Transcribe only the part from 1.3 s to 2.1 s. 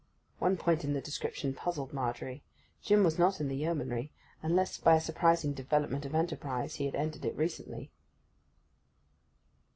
puzzled